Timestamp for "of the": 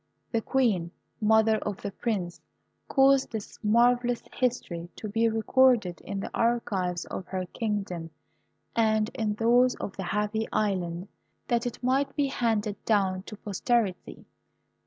1.59-1.91, 9.75-10.03